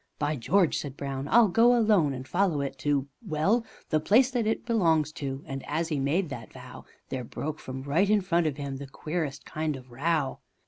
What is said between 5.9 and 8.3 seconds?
'e made the vow, There broke from right in